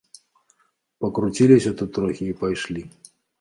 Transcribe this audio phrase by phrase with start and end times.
[1.05, 2.83] Пакруціліся тут трохі і пайшлі.